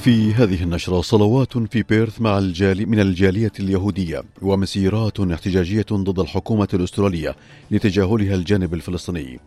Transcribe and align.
في 0.00 0.34
هذه 0.34 0.62
النشرة 0.62 1.00
صلوات 1.00 1.58
في 1.58 1.82
بيرث 1.82 2.20
مع 2.20 2.38
الجالية 2.38 2.86
من 2.86 3.00
الجالية 3.00 3.52
اليهودية 3.60 4.22
ومسيرات 4.42 5.20
احتجاجية 5.20 5.86
ضد 5.92 6.18
الحكومة 6.18 6.68
الأسترالية 6.74 7.36
لتجاهلها 7.70 8.34
الجانب 8.34 8.74
الفلسطيني. 8.74 9.40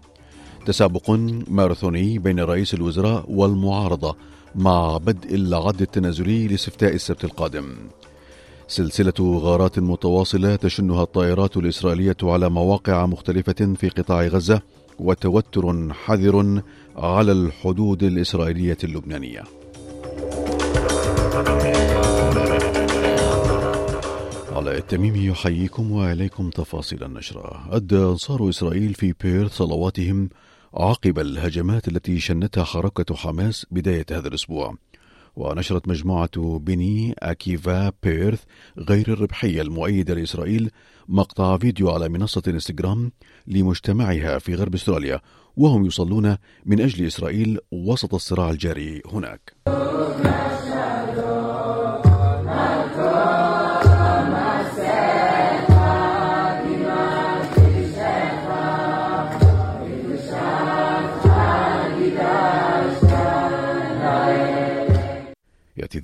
تسابق 0.66 1.09
ماراثوني 1.47 2.20
بين 2.20 2.39
رئيس 2.39 2.73
الوزراء 2.73 3.25
والمعارضة 3.27 4.16
مع 4.55 4.97
بدء 4.97 5.35
العد 5.35 5.81
التنازلي 5.81 6.47
لاستفتاء 6.47 6.94
السبت 6.94 7.23
القادم. 7.23 7.75
سلسلة 8.67 9.39
غارات 9.39 9.80
متواصلة 9.80 10.55
تشنها 10.55 11.03
الطائرات 11.03 11.58
الإسرائيلية 11.58 12.17
على 12.23 12.49
مواقع 12.49 13.05
مختلفة 13.05 13.73
في 13.77 13.89
قطاع 13.89 14.27
غزة 14.27 14.61
وتوتر 14.99 15.94
حذر 15.94 16.61
على 16.97 17.31
الحدود 17.31 18.03
الإسرائيلية 18.03 18.77
اللبنانية. 18.83 19.62
علاء 24.55 24.78
التميمي 24.78 25.26
يحييكم 25.26 25.92
وإليكم 25.92 26.50
تفاصيل 26.50 27.04
النشرة. 27.04 27.68
أدى 27.72 27.98
أنصار 27.98 28.50
إسرائيل 28.50 28.94
في 28.94 29.14
بيرث 29.23 29.52
صلواتهم 29.52 30.30
عقب 30.73 31.20
الهجمات 31.20 31.88
التي 31.88 32.20
شنتها 32.20 32.64
حركة 32.64 33.16
حماس 33.16 33.66
بداية 33.72 34.06
هذا 34.12 34.28
الأسبوع. 34.28 34.75
ونشرت 35.36 35.88
مجموعة 35.88 36.59
بني 36.59 37.16
أكيفا 37.20 37.92
بيرث 38.03 38.44
غير 38.78 39.08
الربحية 39.08 39.62
المؤيدة 39.62 40.14
لإسرائيل 40.14 40.72
مقطع 41.08 41.58
فيديو 41.58 41.90
على 41.90 42.09
منصة 42.09 42.44
إنستغرام 42.47 43.12
لمجتمعها 43.47 44.40
في 44.40 44.56
غرب 44.56 44.73
أستراليا 44.73 45.20
وهم 45.58 45.86
يصلون 45.86 46.38
من 46.66 46.81
أجل 46.81 47.06
إسرائيل 47.06 47.59
وسط 47.72 48.14
الصراع 48.14 48.50
الجاري 48.50 49.02
هناك. 49.06 49.53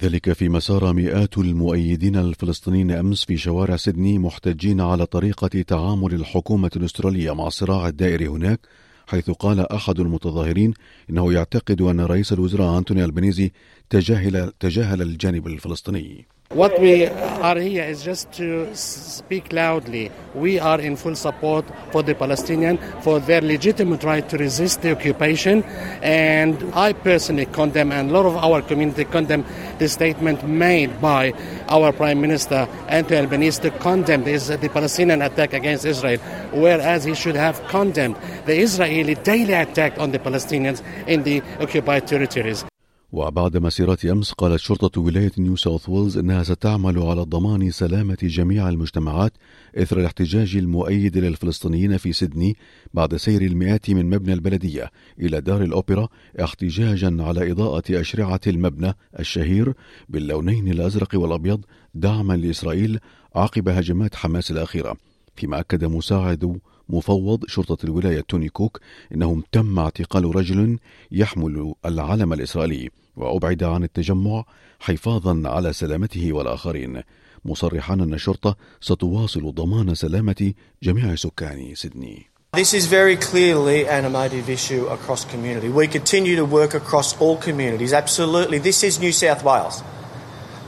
ذلك 0.02 0.34
في 0.34 0.50
مسار 0.50 0.94
مئات 0.94 1.38
المؤيدين 1.38 2.16
الفلسطينيين 2.16 2.92
أمس 2.92 3.26
في 3.26 3.38
شوارع 3.38 3.76
سيدني 3.76 4.20
محتجين 4.20 4.82
على 4.82 5.06
طريقة 5.06 5.62
تعامل 5.62 6.14
الحكومة 6.14 6.72
الأسترالية 6.76 7.36
مع 7.36 7.48
الصراع 7.48 7.88
الدائري 7.88 8.28
هناك 8.28 8.60
حيث 9.08 9.30
قال 9.30 9.72
أحد 9.72 10.00
المتظاهرين 10.00 10.74
إنه 11.10 11.34
يعتقد 11.34 11.82
أن 11.82 12.02
رئيس 12.02 12.34
الوزراء 12.34 12.78
أنتوني 12.78 13.06
البنيزي 13.06 13.52
تجاهل, 13.90 14.52
تجاهل 14.60 15.02
الجانب 15.02 15.48
الفلسطيني. 15.48 16.26
What 16.56 16.82
we 16.82 17.06
are 17.06 17.60
here 17.60 17.84
is 17.84 18.02
just 18.04 18.32
to 18.32 18.76
speak 18.76 19.54
loudly. 19.54 20.12
We 20.34 20.58
are 20.58 20.82
in 20.82 20.96
full 20.96 21.16
support 21.16 21.64
for 21.92 22.02
the 22.02 22.16
Palestinian 22.16 22.80
for 23.02 23.20
their 23.20 23.40
legitimate 23.40 24.04
right 24.04 24.28
to 24.30 24.36
resist 24.36 24.82
the 24.82 24.94
occupation. 24.94 25.62
And 26.02 26.58
I 26.74 26.94
personally 26.94 27.46
condemn, 27.46 27.92
and 27.92 28.10
a 28.10 28.14
lot 28.14 28.26
of 28.26 28.36
our 28.36 28.64
community 28.64 29.06
condemn 29.06 29.46
the 29.78 29.88
statement 29.88 30.44
made 30.48 31.00
by 31.00 31.34
our 31.68 31.94
Prime 31.94 32.20
Minister 32.20 32.68
Anthony 32.88 33.20
Albanese 33.20 33.62
to 33.62 33.70
condemn 33.70 34.24
the 34.24 34.72
Palestinian 34.74 35.22
attack 35.22 35.54
against 35.54 35.86
Israel, 35.86 36.18
whereas 36.52 37.04
he 37.04 37.14
should 37.14 37.36
have 37.36 37.64
condemned 37.68 38.16
the 38.48 38.58
Israeli 38.58 39.14
daily 39.14 39.54
attack 39.54 40.00
on 40.00 40.10
the 40.10 40.18
Palestinians 40.18 40.82
in 41.06 41.22
the 41.22 41.44
occupied 41.60 42.08
territories. 42.08 42.66
وبعد 43.12 43.58
مسيرات 43.58 44.06
أمس 44.06 44.32
قالت 44.32 44.60
شرطة 44.60 45.02
ولاية 45.02 45.32
نيو 45.38 45.56
ساوث 45.56 45.90
ويلز 45.90 46.18
أنها 46.18 46.44
ستعمل 46.44 47.00
على 47.00 47.22
ضمان 47.22 47.72
سلامة 47.72 48.18
جميع 48.22 48.70
المجتمعات 48.70 49.34
إثر 49.78 50.00
الاحتجاج 50.00 50.56
المؤيد 50.56 51.18
للفلسطينيين 51.18 51.98
في 51.98 52.14
سيدني 52.14 52.58
بعد 52.94 53.16
سير 53.16 53.42
المئات 53.42 53.90
من 53.90 54.10
مبنى 54.10 54.34
البلدية 54.34 54.92
إلى 55.20 55.42
دار 55.42 55.64
الأوبرا 55.64 56.08
احتجاجا 56.44 57.18
على 57.20 57.52
إضاءة 57.52 57.84
أشرعة 57.90 58.42
المبنى 58.48 58.94
الشهير 59.20 59.74
باللونين 60.10 60.68
الأزرق 60.68 61.10
والأبيض 61.14 61.66
دعما 61.94 62.34
لإسرائيل 62.34 63.00
عقب 63.36 63.70
هجمات 63.70 64.16
حماس 64.16 64.52
الأخيرة. 64.52 64.98
فيما 65.36 65.60
أكد 65.60 65.86
مساعد 65.86 66.60
مفوض 66.90 67.46
شرطة 67.48 67.78
الولاية 67.86 68.22
توني 68.22 68.50
كوك 68.50 68.80
إنه 69.14 69.44
تم 69.52 69.80
اعتقال 69.80 70.36
رجل 70.36 70.80
يحمل 71.12 71.74
العلم 71.86 72.34
الإسرائيلي 72.34 72.90
وأبعد 73.18 73.64
عن 73.64 73.84
التجمع 73.84 74.44
حفاظا 74.80 75.42
على 75.46 75.74
سلامته 75.74 76.34
والآخرين 76.34 77.02
مصرحا 77.46 77.94
أن 77.94 78.14
الشرطة 78.14 78.56
ستواصل 78.82 79.54
ضمان 79.54 79.96
سلامة 79.96 80.54
جميع 80.84 81.16
سكان 81.16 81.76
سيدني 81.76 82.30
This 82.58 82.74
is 82.74 82.88
very 82.88 83.16
clearly 83.16 83.88
an 83.88 84.06
emotive 84.06 84.50
issue 84.50 84.88
across 84.88 85.24
community. 85.24 85.70
We 85.70 85.88
continue 85.88 86.36
to 86.36 86.46
work 86.46 86.74
across 86.74 87.16
all 87.22 87.38
communities. 87.38 87.94
Absolutely. 87.94 88.58
This 88.58 88.84
is 88.84 89.00
New 89.00 89.12
South 89.12 89.44
Wales. 89.44 89.84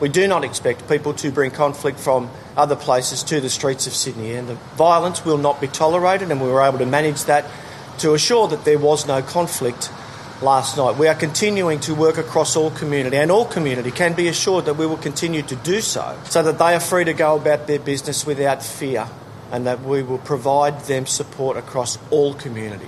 We 0.02 0.10
do 0.10 0.28
not 0.28 0.44
expect 0.44 0.90
people 0.90 1.14
to 1.14 1.32
bring 1.32 1.52
conflict 1.52 2.00
from 2.00 2.32
other 2.58 2.76
places 2.76 3.22
to 3.26 3.40
the 3.40 3.52
streets 3.52 3.86
of 3.86 3.94
Sydney, 3.94 4.34
and 4.34 4.50
the 4.50 4.56
violence 4.76 5.24
will 5.24 5.38
not 5.38 5.62
be 5.62 5.68
tolerated, 5.68 6.32
and 6.32 6.42
we 6.42 6.50
were 6.50 6.64
able 6.64 6.80
to 6.80 6.88
manage 6.88 7.26
that 7.26 7.46
to 8.00 8.16
assure 8.16 8.48
that 8.48 8.66
there 8.66 8.80
was 8.80 9.06
no 9.06 9.22
conflict 9.22 9.92
last 10.42 10.76
night. 10.76 10.98
We 10.98 11.08
are 11.08 11.14
continuing 11.14 11.80
to 11.82 11.94
work 11.94 12.18
across 12.18 12.56
all 12.56 12.72
community, 12.72 13.16
and 13.18 13.30
all 13.30 13.46
community 13.46 13.92
can 13.92 14.14
be 14.14 14.28
assured 14.28 14.66
that 14.66 14.74
we 14.74 14.88
will 14.88 14.98
continue 14.98 15.44
to 15.44 15.56
do 15.56 15.82
so, 15.82 16.18
so 16.26 16.42
that 16.42 16.58
they 16.58 16.74
are 16.74 16.80
free 16.80 17.06
to 17.06 17.14
go 17.14 17.36
about 17.36 17.68
their 17.68 17.80
business 17.80 18.26
without 18.26 18.64
fear, 18.64 19.08
and 19.52 19.68
that 19.68 19.84
we 19.84 20.02
will 20.02 20.18
provide 20.18 20.80
them 20.86 21.06
support 21.06 21.58
across 21.58 22.00
all 22.10 22.34
community. 22.34 22.88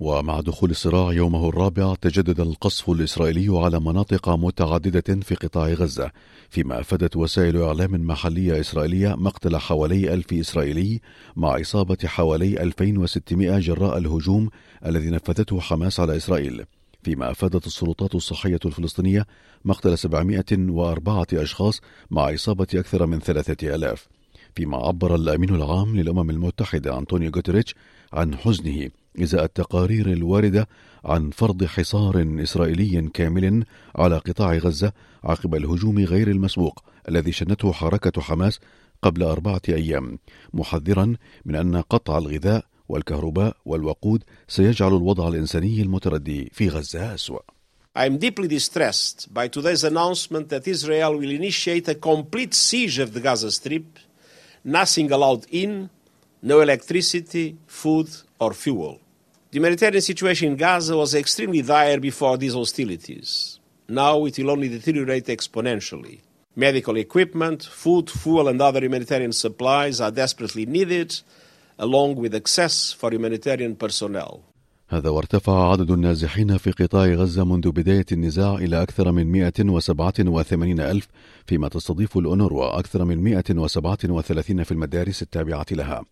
ومع 0.00 0.40
دخول 0.40 0.70
الصراع 0.70 1.12
يومه 1.12 1.48
الرابع 1.48 1.94
تجدد 1.94 2.40
القصف 2.40 2.90
الإسرائيلي 2.90 3.58
على 3.58 3.80
مناطق 3.80 4.28
متعددة 4.28 5.20
في 5.22 5.34
قطاع 5.34 5.68
غزة 5.68 6.10
فيما 6.50 6.80
أفادت 6.80 7.16
وسائل 7.16 7.62
إعلام 7.62 8.06
محلية 8.06 8.60
إسرائيلية 8.60 9.14
مقتل 9.14 9.56
حوالي 9.56 10.14
ألف 10.14 10.32
إسرائيلي 10.32 11.00
مع 11.36 11.60
إصابة 11.60 11.96
حوالي 12.04 12.62
2600 12.62 13.58
جراء 13.58 13.98
الهجوم 13.98 14.48
الذي 14.86 15.10
نفذته 15.10 15.60
حماس 15.60 16.00
على 16.00 16.16
إسرائيل. 16.16 16.64
فيما 17.02 17.30
أفادت 17.30 17.66
السلطات 17.66 18.14
الصحية 18.14 18.60
الفلسطينية 18.64 19.26
مقتل 19.64 19.98
704 19.98 21.26
أشخاص 21.32 21.80
مع 22.10 22.34
إصابة 22.34 22.66
أكثر 22.74 23.06
من 23.06 23.18
3000 23.18 24.08
فيما 24.54 24.76
عبر 24.76 25.14
الأمين 25.14 25.54
العام 25.54 25.96
للأمم 25.96 26.30
المتحدة 26.30 26.98
أنطونيو 26.98 27.30
غوتريتش 27.30 27.74
عن 28.12 28.36
حزنه. 28.36 28.90
إزاء 29.22 29.44
التقارير 29.44 30.12
الواردة 30.12 30.68
عن 31.04 31.30
فرض 31.30 31.64
حصار 31.64 32.26
إسرائيلي 32.42 33.10
كامل 33.14 33.64
على 33.96 34.18
قطاع 34.18 34.54
غزة 34.56 34.92
عقب 35.24 35.54
الهجوم 35.54 35.98
غير 35.98 36.28
المسبوق 36.28 36.84
الذي 37.08 37.32
شنته 37.32 37.72
حركة 37.72 38.20
حماس 38.20 38.60
قبل 39.02 39.22
أربعة 39.22 39.62
أيام 39.68 40.18
محذرا 40.54 41.16
من 41.44 41.54
أن 41.56 41.76
قطع 41.76 42.18
الغذاء 42.18 42.64
والكهرباء 42.88 43.56
والوقود 43.64 44.24
سيجعل 44.48 44.96
الوضع 44.96 45.28
الإنساني 45.28 45.82
المتردي 45.82 46.50
في 46.52 46.68
غزة 46.68 47.14
أسوأ. 47.14 47.40
I 47.96 48.06
am 48.06 48.18
deeply 48.18 48.46
distressed 48.46 49.34
by 49.34 49.48
today's 49.48 49.82
announcement 49.82 50.48
that 50.50 50.68
Israel 50.68 51.18
will 51.18 51.30
initiate 51.30 51.88
a 51.88 51.96
complete 51.96 52.54
siege 52.54 53.00
of 53.00 53.12
the 53.14 53.20
Gaza 53.20 53.50
Strip, 53.50 53.98
nothing 54.64 55.10
allowed 55.10 55.44
in, 55.50 55.90
no 56.42 56.60
electricity, 56.60 57.56
food, 57.66 58.08
or 58.38 58.52
fuel. 58.54 59.00
The 59.50 59.58
humanitarian 59.58 60.00
situation 60.00 60.52
in 60.52 60.56
Gaza 60.56 60.96
was 60.96 61.14
extremely 61.14 61.62
dire 61.62 61.98
before 61.98 62.38
these 62.38 62.54
hostilities. 62.54 63.58
Now 63.88 64.24
it 64.24 64.38
will 64.38 64.50
only 64.50 64.68
deteriorate 64.68 65.26
exponentially. 65.26 66.20
Medical 66.56 66.96
equipment, 66.96 67.64
food, 67.64 68.08
fuel, 68.10 68.48
and 68.48 68.60
other 68.62 68.80
humanitarian 68.80 69.32
supplies 69.32 70.00
are 70.00 70.10
desperately 70.10 70.66
needed, 70.66 71.20
along 71.78 72.16
with 72.16 72.34
access 72.34 72.92
for 72.92 73.10
humanitarian 73.10 73.76
personnel. 73.76 74.44
هذا 74.88 75.08
وارتفع 75.08 75.70
عدد 75.70 75.90
النازحين 75.90 76.56
في 76.56 76.70
قطاع 76.70 77.06
غزة 77.06 77.44
منذ 77.44 77.70
بداية 77.70 78.06
النزاع 78.12 78.54
إلى 78.54 78.82
أكثر 78.82 79.12
من 79.12 79.32
187 79.32 80.80
ألف 80.80 81.08
فيما 81.46 81.68
تستضيف 81.68 82.18
الأونروا 82.18 82.78
أكثر 82.78 83.04
من 83.04 83.18
137 83.18 84.62
في 84.64 84.72
المدارس 84.72 85.22
التابعة 85.22 85.66
لها 85.70 86.04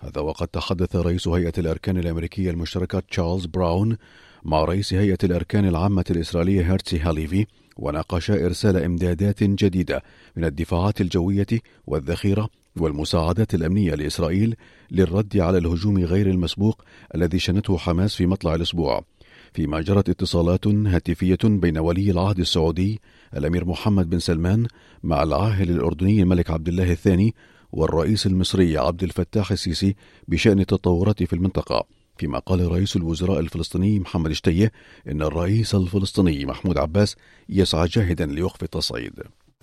هذا 0.00 0.20
وقد 0.20 0.48
تحدث 0.48 0.96
رئيس 0.96 1.28
هيئة 1.28 1.52
الأركان 1.58 1.98
الأمريكية 1.98 2.50
المشتركة 2.50 3.00
تشارلز 3.00 3.46
براون 3.46 3.96
مع 4.44 4.64
رئيس 4.64 4.94
هيئة 4.94 5.18
الأركان 5.24 5.68
العامة 5.68 6.04
الإسرائيلية 6.10 6.70
هيرتسي 6.70 6.98
هاليفي 6.98 7.46
وناقشا 7.76 8.46
إرسال 8.46 8.76
إمدادات 8.76 9.42
جديدة 9.42 10.02
من 10.36 10.44
الدفاعات 10.44 11.00
الجوية 11.00 11.46
والذخيرة 11.86 12.48
والمساعدات 12.76 13.54
الأمنية 13.54 13.94
لإسرائيل 13.94 14.54
للرد 14.90 15.36
على 15.36 15.58
الهجوم 15.58 15.98
غير 15.98 16.30
المسبوق 16.30 16.82
الذي 17.14 17.38
شنته 17.38 17.78
حماس 17.78 18.14
في 18.14 18.26
مطلع 18.26 18.54
الأسبوع. 18.54 19.04
فيما 19.52 19.80
جرت 19.80 20.08
اتصالات 20.08 20.66
هاتفية 20.66 21.38
بين 21.44 21.78
ولي 21.78 22.10
العهد 22.10 22.38
السعودي 22.38 23.00
الأمير 23.36 23.64
محمد 23.64 24.10
بن 24.10 24.18
سلمان 24.18 24.66
مع 25.02 25.22
العاهل 25.22 25.70
الأردني 25.70 26.22
الملك 26.22 26.50
عبد 26.50 26.68
الله 26.68 26.92
الثاني 26.92 27.34
والرئيس 27.72 28.26
المصري 28.26 28.78
عبد 28.78 29.02
الفتاح 29.02 29.52
السيسي 29.52 29.96
بشأن 30.28 30.60
التطورات 30.60 31.22
في 31.22 31.32
المنطقة 31.32 31.86
فيما 32.18 32.38
قال 32.38 32.72
رئيس 32.72 32.96
الوزراء 32.96 33.40
الفلسطيني 33.40 33.98
محمد 33.98 34.32
شتيه 34.32 34.72
إن 35.08 35.22
الرئيس 35.22 35.74
الفلسطيني 35.74 36.46
محمود 36.46 36.78
عباس 36.78 37.16
يسعى 37.48 37.88
جاهدا 37.88 38.26
لوقف 38.26 38.62
التصعيد. 38.62 39.12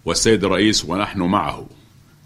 والسيد 0.05 0.43
الرئيس 0.43 0.85
ونحن 0.85 1.21
معه 1.21 1.67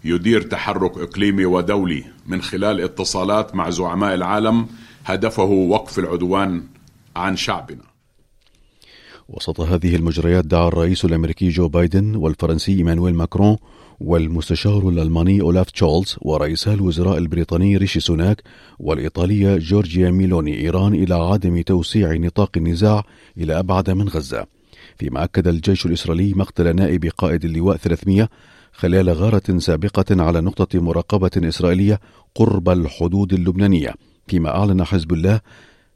يدير 0.04 0.42
تحرك 0.42 0.98
إقليمي 0.98 1.44
ودولي 1.44 2.04
من 2.26 2.42
خلال 2.42 2.80
اتصالات 2.80 3.54
مع 3.54 3.70
زعماء 3.70 4.14
العالم 4.14 4.66
هدفه 5.04 5.44
وقف 5.44 5.98
العدوان 5.98 6.62
عن 7.16 7.36
شعبنا. 7.36 7.84
وسط 9.28 9.60
هذه 9.60 9.96
المجريات 9.96 10.44
دعا 10.44 10.68
الرئيس 10.68 11.04
الأمريكي 11.04 11.48
جو 11.48 11.68
بايدن 11.68 12.16
والفرنسي 12.16 12.72
إيمانويل 12.72 13.14
ماكرون 13.14 13.56
والمستشار 14.04 14.88
الألماني 14.88 15.40
أولاف 15.40 15.70
شولتز 15.70 16.16
ورئيسا 16.20 16.74
الوزراء 16.74 17.18
البريطاني 17.18 17.76
ريشي 17.76 18.00
سوناك 18.00 18.42
والإيطالية 18.78 19.56
جورجيا 19.56 20.10
ميلوني 20.10 20.60
إيران 20.60 20.94
إلى 20.94 21.14
عدم 21.14 21.62
توسيع 21.62 22.12
نطاق 22.12 22.50
النزاع 22.56 23.04
إلى 23.38 23.58
أبعد 23.58 23.90
من 23.90 24.08
غزة. 24.08 24.46
فيما 24.98 25.24
أكد 25.24 25.48
الجيش 25.48 25.86
الإسرائيلي 25.86 26.34
مقتل 26.34 26.76
نائب 26.76 27.04
قائد 27.04 27.44
اللواء 27.44 27.76
300 27.76 28.28
خلال 28.72 29.10
غارة 29.10 29.58
سابقة 29.58 30.22
على 30.22 30.40
نقطة 30.40 30.80
مراقبة 30.80 31.30
إسرائيلية 31.36 32.00
قرب 32.34 32.68
الحدود 32.68 33.32
اللبنانية 33.32 33.94
فيما 34.26 34.56
أعلن 34.56 34.84
حزب 34.84 35.12
الله 35.12 35.40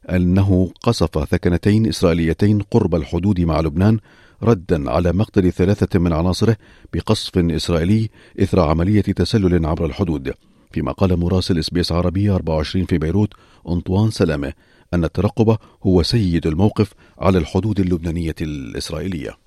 أنه 0.09 0.71
قصف 0.81 1.29
ثكنتين 1.29 1.87
إسرائيليتين 1.87 2.61
قرب 2.61 2.95
الحدود 2.95 3.41
مع 3.41 3.61
لبنان 3.61 3.99
ردا 4.43 4.91
على 4.91 5.13
مقتل 5.13 5.51
ثلاثة 5.51 5.99
من 5.99 6.13
عناصره 6.13 6.57
بقصف 6.93 7.37
إسرائيلي 7.37 8.09
إثر 8.39 8.59
عملية 8.59 9.01
تسلل 9.01 9.65
عبر 9.65 9.85
الحدود 9.85 10.33
فيما 10.71 10.91
قال 10.91 11.19
مراسل 11.19 11.59
إس 11.59 11.69
بي 11.69 11.79
إس 11.79 11.91
عربية 11.91 12.35
24 12.35 12.85
في 12.85 12.97
بيروت 12.97 13.33
أنطوان 13.69 14.11
سلامة 14.11 14.53
أن 14.93 15.03
الترقب 15.03 15.57
هو 15.83 16.03
سيد 16.03 16.47
الموقف 16.47 16.93
على 17.19 17.37
الحدود 17.37 17.79
اللبنانية 17.79 18.35
الإسرائيلية. 18.41 19.46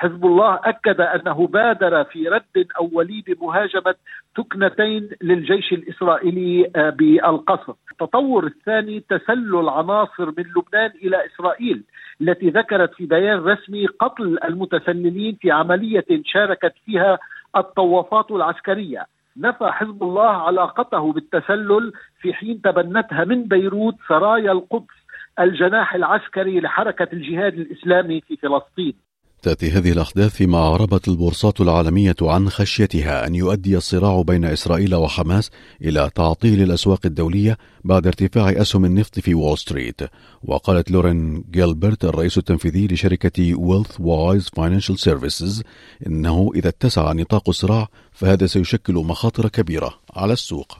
حزب 0.00 0.26
الله 0.26 0.60
أكد 0.64 1.00
أنه 1.00 1.46
بادر 1.46 2.04
في 2.04 2.28
رد 2.28 2.66
اولي 2.78 3.24
بمهاجمه 3.26 3.94
تكنتين 4.36 5.10
للجيش 5.22 5.72
الإسرائيلي 5.72 6.70
آه، 6.76 6.90
بالقصف. 6.90 7.76
التطور 7.90 8.46
الثاني 8.46 9.00
تسلل 9.00 9.68
عناصر 9.68 10.26
من 10.26 10.44
لبنان 10.56 10.90
إلى 11.02 11.26
إسرائيل 11.26 11.82
التي 12.20 12.50
ذكرت 12.50 12.94
في 12.94 13.06
بيان 13.06 13.38
رسمي 13.38 13.86
قتل 13.86 14.38
المتسللين 14.44 15.36
في 15.40 15.50
عملية 15.50 16.06
شاركت 16.24 16.74
فيها 16.86 17.18
الطوافات 17.56 18.30
العسكرية. 18.30 19.06
نفى 19.36 19.66
حزب 19.70 20.02
الله 20.02 20.30
علاقته 20.30 21.12
بالتسلل 21.12 21.92
في 22.20 22.34
حين 22.34 22.62
تبنتها 22.62 23.24
من 23.24 23.42
بيروت 23.44 23.94
سرايا 24.08 24.52
القدس 24.52 25.00
الجناح 25.40 25.94
العسكري 25.94 26.60
لحركة 26.60 27.08
الجهاد 27.12 27.54
الإسلامي 27.54 28.20
في 28.20 28.36
فلسطين. 28.36 29.09
تأتي 29.42 29.70
هذه 29.70 29.92
الأحداث 29.92 30.34
فيما 30.34 30.58
أعربت 30.58 31.08
البورصات 31.08 31.60
العالمية 31.60 32.16
عن 32.22 32.50
خشيتها 32.50 33.26
أن 33.26 33.34
يؤدي 33.34 33.76
الصراع 33.76 34.22
بين 34.22 34.44
إسرائيل 34.44 34.94
وحماس 34.94 35.50
إلى 35.82 36.10
تعطيل 36.14 36.62
الأسواق 36.62 37.00
الدولية 37.04 37.58
بعد 37.84 38.06
ارتفاع 38.06 38.50
أسهم 38.50 38.84
النفط 38.84 39.20
في 39.20 39.34
وول 39.34 39.58
ستريت. 39.58 40.00
وقالت 40.44 40.90
لورين 40.90 41.44
جيلبرت 41.50 42.04
الرئيس 42.04 42.38
التنفيذي 42.38 42.86
لشركة 42.86 43.54
ويلث 43.54 44.00
وايز 44.00 44.48
فاينانشال 44.56 44.98
سيرفيسز 44.98 45.62
إنه 46.06 46.50
إذا 46.54 46.68
اتسع 46.68 47.12
نطاق 47.12 47.48
الصراع 47.48 47.88
فهذا 48.12 48.46
سيشكل 48.46 48.94
مخاطر 48.94 49.48
كبيرة 49.48 49.94
على 50.16 50.32
السوق. 50.32 50.72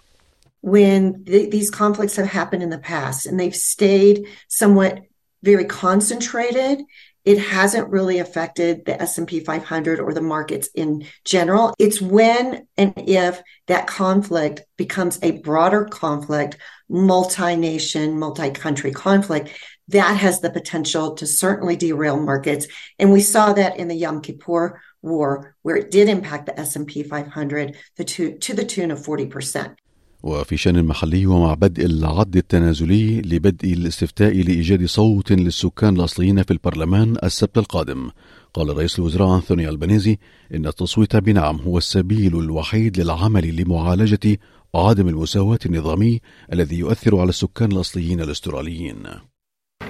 When 0.63 1.25
th- 1.25 1.51
these 1.51 1.71
conflicts 1.71 2.17
have 2.17 2.27
happened 2.27 2.63
in 2.63 2.71
the 2.71 2.85
past 2.93 3.27
and 3.27 3.41
they've 3.41 3.57
stayed 3.57 4.27
somewhat 4.49 4.95
very 5.43 5.65
concentrated 5.65 6.85
it 7.25 7.39
hasn't 7.39 7.91
really 7.91 8.19
affected 8.19 8.85
the 8.85 9.01
S&P 9.01 9.41
500 9.41 10.01
or 10.01 10.15
the 10.15 10.23
markets 10.23 10.69
in 10.75 11.05
general. 11.25 11.75
It's 11.79 12.01
when 12.01 12.67
and 12.77 12.95
if 12.97 13.43
that 13.67 13.87
conflict 13.87 14.63
becomes 14.77 15.19
a 15.23 15.33
broader 15.33 15.85
conflict, 15.85 16.57
multi-nation, 16.89 18.19
multi-country 18.19 18.93
conflict, 18.93 19.51
that 19.89 20.17
has 20.17 20.41
the 20.41 20.51
potential 20.51 21.15
to 21.17 21.27
certainly 21.27 21.77
derail 21.77 22.19
markets. 22.19 22.67
And 22.99 23.13
we 23.13 23.21
saw 23.21 23.53
that 23.53 23.77
in 23.77 23.89
the 23.89 23.97
Yom 23.97 24.23
Kippur 24.23 24.81
war, 25.03 25.57
where 25.63 25.77
it 25.77 25.91
did 25.91 26.09
impact 26.09 26.47
the 26.47 26.59
S&P 26.59 27.03
500 27.03 27.77
to, 28.07 28.39
to 28.39 28.55
the 28.55 28.65
tune 28.65 28.91
of 28.91 29.01
40%. 29.01 29.77
وفي 30.23 30.57
شأن 30.57 30.85
محلي 30.85 31.27
ومع 31.27 31.55
بدء 31.55 31.87
العد 31.87 32.37
التنازلي 32.37 33.21
لبدء 33.21 33.73
الاستفتاء 33.73 34.33
لإيجاد 34.33 34.87
صوت 34.87 35.33
للسكان 35.33 35.97
الأصليين 35.97 36.43
في 36.43 36.51
البرلمان 36.51 37.17
السبت 37.25 37.59
القادم 37.59 38.11
قال 38.55 38.77
رئيس 38.77 38.99
الوزراء 38.99 39.37
أنثوني 39.37 39.69
البنيزي 39.69 40.19
إن 40.55 40.67
التصويت 40.67 41.17
بنعم 41.17 41.57
هو 41.57 41.79
السبيل 41.79 42.39
الوحيد 42.39 43.01
للعمل 43.01 43.57
لمعالجة 43.57 44.39
عدم 44.75 45.09
المساواة 45.09 45.59
النظامي 45.67 46.21
الذي 46.53 46.79
يؤثر 46.79 47.19
على 47.19 47.29
السكان 47.29 47.73
الأصليين 47.73 48.21
الأستراليين 48.21 49.03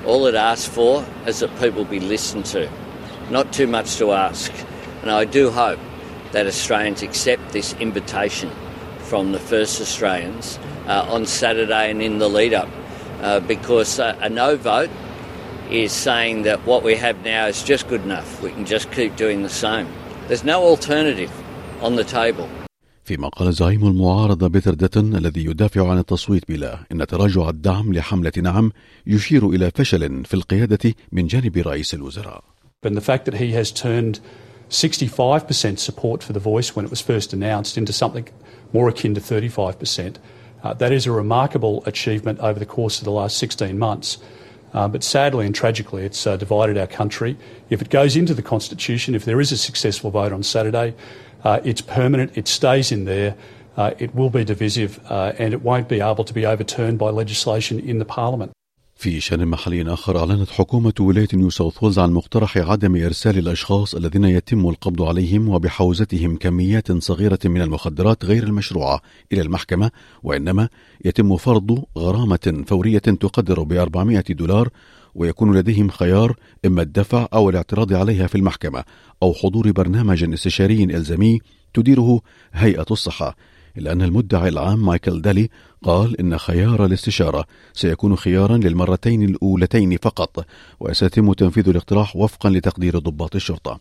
All 0.06 0.26
it 0.26 0.34
asks 0.34 0.66
for 0.66 1.04
is 1.26 1.40
that 1.40 1.50
people 1.60 1.84
be 1.84 2.00
listened 2.00 2.46
to. 2.46 2.70
Not 3.30 3.52
too 3.52 3.66
much 3.66 3.96
to 3.96 4.12
ask. 4.12 4.50
And 5.02 5.10
I 5.10 5.24
do 5.24 5.50
hope 5.50 5.78
that 6.32 6.46
Australians 6.46 7.02
accept 7.02 7.52
this 7.52 7.74
invitation 7.80 8.50
from 9.09 9.31
the 9.31 9.39
first 9.39 9.81
Australians 9.81 10.59
uh, 10.87 11.05
on 11.09 11.25
Saturday 11.25 11.91
and 11.91 12.01
in 12.01 12.19
the 12.19 12.29
lead 12.29 12.53
up 12.53 12.69
uh, 13.21 13.39
because 13.39 13.99
uh, 13.99 14.17
a 14.21 14.29
no 14.29 14.55
vote 14.55 14.89
is 15.69 15.91
saying 15.91 16.43
that 16.43 16.59
what 16.65 16.83
we 16.83 16.95
have 16.95 17.23
now 17.23 17.47
is 17.47 17.63
just 17.63 17.87
good 17.87 18.03
enough. 18.03 18.41
We 18.41 18.51
can 18.51 18.65
just 18.65 18.91
keep 18.91 19.15
doing 19.15 19.43
the 19.43 19.49
same. 19.49 19.87
There's 20.27 20.43
no 20.43 20.63
alternative 20.63 21.31
on 21.81 21.95
the 21.95 22.03
table. 22.03 22.49
فيما 23.03 23.29
قال 23.29 23.53
زعيم 23.53 23.87
المعارضة 23.87 24.47
بيتر 24.47 24.73
ديتن 24.73 25.15
الذي 25.15 25.45
يدافع 25.45 25.89
عن 25.89 25.97
التصويت 25.97 26.47
بلا 26.47 26.79
إن 26.91 27.07
تراجع 27.07 27.49
الدعم 27.49 27.93
لحملة 27.93 28.31
نعم 28.37 28.71
يشير 29.07 29.49
إلى 29.49 29.71
فشل 29.75 30.25
في 30.25 30.33
القيادة 30.33 30.93
من 31.11 31.27
جانب 31.27 31.57
رئيس 31.57 31.93
الوزراء. 31.93 32.43
But 32.81 32.93
the 32.93 33.01
fact 33.01 33.25
that 33.25 33.35
he 33.35 33.51
has 33.51 33.71
turned 33.71 34.19
65% 34.69 35.79
support 35.79 36.23
for 36.23 36.33
the 36.33 36.39
voice 36.39 36.75
when 36.75 36.85
it 36.85 36.91
was 36.91 37.01
first 37.01 37.33
announced 37.33 37.77
into 37.77 37.93
something 37.93 38.27
more 38.72 38.88
akin 38.88 39.14
to 39.14 39.20
35%. 39.20 40.16
Uh, 40.62 40.74
that 40.74 40.92
is 40.92 41.06
a 41.06 41.12
remarkable 41.12 41.82
achievement 41.86 42.38
over 42.40 42.58
the 42.58 42.66
course 42.66 42.98
of 42.98 43.04
the 43.04 43.10
last 43.10 43.38
16 43.38 43.78
months. 43.78 44.18
Uh, 44.72 44.86
but 44.86 45.02
sadly 45.02 45.46
and 45.46 45.54
tragically, 45.54 46.04
it's 46.04 46.26
uh, 46.26 46.36
divided 46.36 46.78
our 46.78 46.86
country. 46.86 47.36
If 47.70 47.82
it 47.82 47.90
goes 47.90 48.16
into 48.16 48.34
the 48.34 48.42
Constitution, 48.42 49.14
if 49.14 49.24
there 49.24 49.40
is 49.40 49.50
a 49.50 49.56
successful 49.56 50.10
vote 50.10 50.32
on 50.32 50.42
Saturday, 50.42 50.94
it's 51.44 51.80
permanent, 51.80 52.36
it 52.36 52.46
stays 52.46 52.92
in 52.92 53.04
there, 53.04 53.34
it 53.78 54.14
will 54.14 54.30
be 54.30 54.44
divisive, 54.44 55.00
and 55.10 55.52
it 55.54 55.62
won't 55.62 55.88
be 55.88 56.00
able 56.00 56.22
to 56.22 56.34
be 56.34 56.46
overturned 56.46 56.98
by 56.98 57.10
legislation 57.10 57.80
in 57.80 57.98
the 57.98 58.04
Parliament. 58.04 58.52
في 59.00 59.20
شان 59.20 59.46
محلي 59.46 59.92
آخر 59.92 60.18
أعلنت 60.18 60.50
حكومة 60.50 60.92
ولاية 61.00 61.28
نيو 61.34 61.50
ساوث 61.50 61.82
ويلز 61.82 61.98
عن 61.98 62.12
مقترح 62.12 62.58
عدم 62.58 62.96
إرسال 62.96 63.38
الأشخاص 63.38 63.94
الذين 63.94 64.24
يتم 64.24 64.68
القبض 64.68 65.02
عليهم 65.02 65.48
وبحوزتهم 65.48 66.36
كميات 66.36 66.92
صغيرة 66.92 67.38
من 67.44 67.62
المخدرات 67.62 68.24
غير 68.24 68.42
المشروعة 68.42 69.00
إلى 69.32 69.40
المحكمة 69.40 69.90
وإنما 70.22 70.68
يتم 71.04 71.36
فرض 71.36 71.84
غرامة 71.98 72.64
فورية 72.66 72.98
تقدر 72.98 73.62
ب 73.62 73.72
400 73.72 74.24
دولار 74.30 74.68
ويكون 75.14 75.56
لديهم 75.56 75.88
خيار 75.88 76.36
إما 76.66 76.82
الدفع 76.82 77.26
أو 77.32 77.50
الاعتراض 77.50 77.92
عليها 77.92 78.26
في 78.26 78.34
المحكمة 78.34 78.84
أو 79.22 79.34
حضور 79.34 79.72
برنامج 79.72 80.32
استشاري 80.32 80.84
إلزامي 80.84 81.38
تديره 81.74 82.20
هيئة 82.52 82.86
الصحة. 82.90 83.36
إلا 83.78 83.92
أن 83.92 84.02
المدعي 84.02 84.48
العام 84.48 84.86
مايكل 84.86 85.22
دالي 85.22 85.48
قال 85.82 86.20
إن 86.20 86.38
خيار 86.38 86.84
الاستشارة 86.84 87.44
سيكون 87.72 88.16
خيارا 88.16 88.56
للمرتين 88.56 89.22
الأولتين 89.22 89.96
فقط 89.96 90.46
وسيتم 90.80 91.32
تنفيذ 91.32 91.68
الاقتراح 91.68 92.16
وفقا 92.16 92.50
لتقدير 92.50 92.98
ضباط 92.98 93.34
الشرطة. 93.34 93.80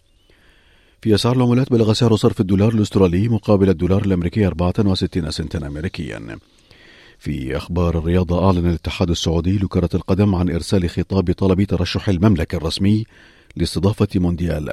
في 1.01 1.15
أسعار 1.15 1.35
العملات 1.35 1.71
بلغ 1.71 1.93
سعر 1.93 2.15
صرف 2.15 2.41
الدولار 2.41 2.73
الأسترالي 2.73 3.27
مقابل 3.27 3.69
الدولار 3.69 4.05
الأمريكي 4.05 4.47
64 4.47 5.31
سنتا 5.31 5.67
أمريكيا. 5.67 6.37
في 7.19 7.57
أخبار 7.57 7.97
الرياضة 7.97 8.45
أعلن 8.45 8.67
الاتحاد 8.67 9.09
السعودي 9.09 9.57
لكرة 9.57 9.89
القدم 9.93 10.35
عن 10.35 10.49
إرسال 10.49 10.89
خطاب 10.89 11.31
طلب 11.31 11.61
ترشح 11.61 12.09
المملكة 12.09 12.55
الرسمي 12.55 13.05
لاستضافة 13.55 14.07
مونديال 14.15 14.69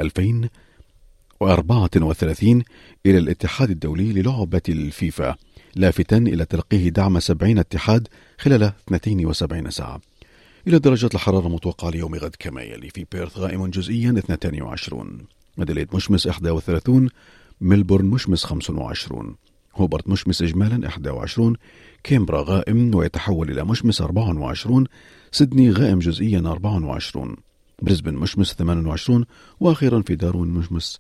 2034 1.43 2.63
إلى 3.07 3.19
الاتحاد 3.19 3.71
الدولي 3.71 4.13
للعبة 4.13 4.63
الفيفا 4.69 5.37
لافتا 5.75 6.17
إلى 6.17 6.45
تلقيه 6.45 6.89
دعم 6.89 7.21
70 7.21 7.59
اتحاد 7.59 8.09
خلال 8.39 8.63
72 8.63 9.71
ساعة. 9.71 10.01
إلى 10.67 10.79
درجة 10.79 11.09
الحرارة 11.15 11.47
المتوقعة 11.47 11.91
ليوم 11.91 12.15
غد 12.15 12.37
كما 12.39 12.63
يلي 12.63 12.91
في 12.91 13.07
بيرث 13.13 13.39
غائم 13.39 13.67
جزئيا 13.67 14.15
22 14.19 15.19
مدليد 15.59 15.89
مشمس 15.95 16.27
31 16.27 17.09
ملبورن 17.61 18.05
مشمس 18.05 18.45
25 18.45 19.37
هوبرت 19.77 20.09
مشمس 20.09 20.43
إجمالا 20.43 20.87
21 20.87 21.57
كيمبرا 22.05 22.43
غائم 22.43 22.95
ويتحول 22.95 23.51
إلى 23.51 23.65
مشمس 23.65 24.01
24 24.01 24.85
سيدني 25.33 25.71
غائم 25.71 25.99
جزئيا 25.99 26.39
24 26.39 27.37
بريسبن 27.83 28.15
مشمس 28.15 28.55
28 28.55 29.25
وأخيرا 29.61 30.03
في 30.03 30.15
داروين 30.15 30.49
مشمس 30.49 30.99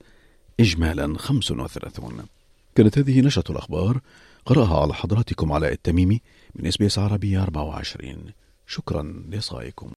إجمالا 0.60 1.18
35 1.18 2.26
كانت 2.74 2.98
هذه 2.98 3.20
نشرة 3.20 3.52
الأخبار 3.52 4.00
قرأها 4.46 4.80
على 4.80 4.94
حضراتكم 4.94 5.52
علاء 5.52 5.72
التميمي 5.72 6.20
من 6.54 6.66
إس 6.66 6.76
بي 6.76 6.86
إس 6.86 6.98
عربية 6.98 7.42
24 7.42 8.32
شكرا 8.66 9.24
لإصغائكم. 9.30 9.92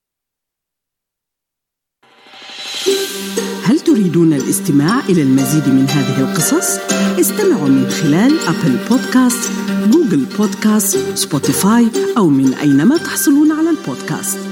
هل 3.64 3.80
تريدون 3.80 4.34
الاستماع 4.34 5.00
إلى 5.00 5.22
المزيد 5.22 5.70
من 5.70 5.86
هذه 5.86 6.32
القصص؟ 6.32 6.78
استمعوا 7.20 7.70
من 7.70 7.90
خلال 7.90 8.40
Apple 8.40 8.88
Podcasts، 8.90 9.52
Google 9.92 10.26
Podcasts، 10.38 10.98
Spotify 11.18 11.88
أو 12.18 12.30
من 12.30 12.54
أينما 12.54 12.98
تحصلون 12.98 13.52
على 13.52 13.70
البودكاست. 13.70 14.49